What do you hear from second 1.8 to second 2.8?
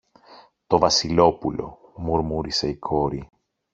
μουρμούρισε η